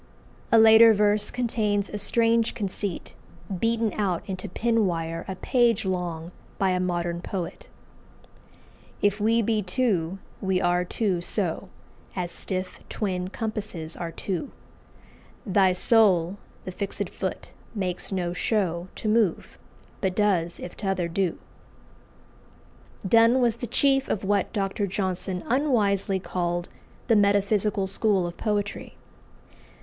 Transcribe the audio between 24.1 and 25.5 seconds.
what Dr. Johnson